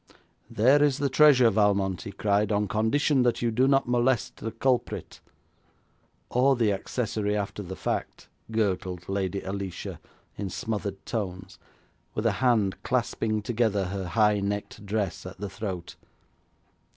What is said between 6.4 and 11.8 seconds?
the accessory after the fact,' gurgled Lady Alicia in smothered tones,